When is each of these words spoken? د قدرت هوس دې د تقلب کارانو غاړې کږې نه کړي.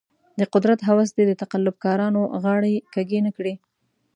د 0.39 0.41
قدرت 0.53 0.79
هوس 0.89 1.09
دې 1.17 1.23
د 1.27 1.33
تقلب 1.43 1.75
کارانو 1.85 2.21
غاړې 2.43 2.75
کږې 2.93 3.19
نه 3.25 3.31
کړي. 3.37 3.53